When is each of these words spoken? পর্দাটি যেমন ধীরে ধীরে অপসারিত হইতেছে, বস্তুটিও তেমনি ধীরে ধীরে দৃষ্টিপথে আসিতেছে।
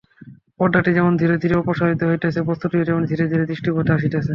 পর্দাটি 0.59 0.91
যেমন 0.97 1.13
ধীরে 1.17 1.35
ধীরে 1.43 1.55
অপসারিত 1.57 2.01
হইতেছে, 2.03 2.39
বস্তুটিও 2.49 2.85
তেমনি 2.87 3.05
ধীরে 3.11 3.25
ধীরে 3.31 3.43
দৃষ্টিপথে 3.45 3.91
আসিতেছে। 3.97 4.29